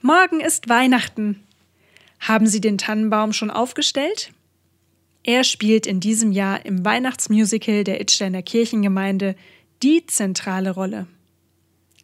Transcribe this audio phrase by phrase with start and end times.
[0.00, 1.42] Morgen ist Weihnachten.
[2.20, 4.30] Haben Sie den Tannenbaum schon aufgestellt?
[5.24, 9.34] Er spielt in diesem Jahr im Weihnachtsmusical der Idsteiner Kirchengemeinde
[9.82, 11.08] die zentrale Rolle.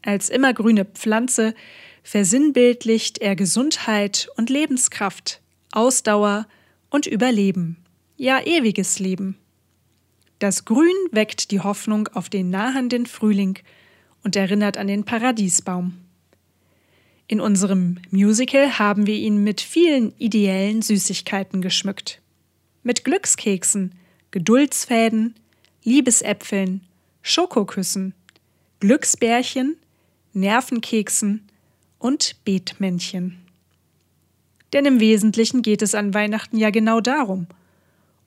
[0.03, 1.55] Als immergrüne Pflanze
[2.03, 5.41] versinnbildlicht er Gesundheit und Lebenskraft,
[5.71, 6.49] Ausdauer
[6.91, 7.77] und Überleben,
[8.17, 9.39] ja ewiges Leben.
[10.41, 13.61] Das Grün weckt die Hoffnung auf den nahenden Frühling
[14.25, 16.04] und erinnert an den Paradiesbaum.
[17.27, 22.21] In unserem Musical haben wir ihn mit vielen ideellen Süßigkeiten geschmückt.
[22.83, 23.95] Mit Glückskeksen,
[24.31, 25.35] Geduldsfäden,
[25.85, 26.83] Liebesäpfeln,
[27.23, 28.15] Schokoküssen,
[28.81, 29.77] Glücksbärchen,
[30.35, 31.49] Nervenkeksen
[31.99, 33.39] und Betmännchen.
[34.75, 37.47] Denn im Wesentlichen geht es an Weihnachten ja genau darum,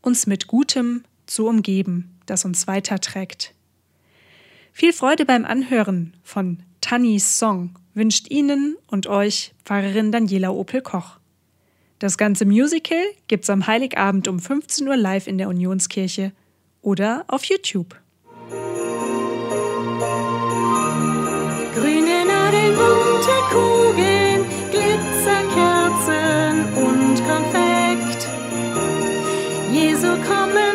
[0.01, 3.53] uns mit Gutem zu umgeben, das uns weiterträgt.
[4.71, 11.17] Viel Freude beim Anhören von Tannys Song wünscht Ihnen und euch Pfarrerin Daniela Opel-Koch.
[11.99, 16.31] Das ganze Musical gibt's am Heiligabend um 15 Uhr live in der Unionskirche
[16.81, 17.95] oder auf YouTube.
[21.73, 28.27] Grüne Nadeln, bunte Kugeln, Glitzerkerzen und Konfekt.
[29.73, 30.66] Jesu kommen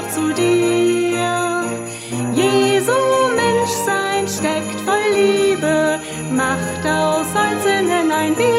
[0.00, 1.64] doch zu dir.
[2.34, 2.92] Jesu
[3.34, 8.57] Menschsein steckt voll Liebe, macht aus Holzinnen ein Bier.